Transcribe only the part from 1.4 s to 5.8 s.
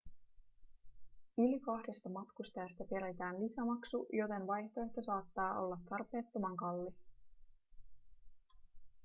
kahdesta matkustajasta peritään lisämaksu joten vaihtoehto saattaa olla